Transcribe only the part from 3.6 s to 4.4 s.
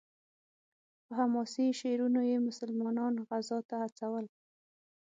ته هڅول.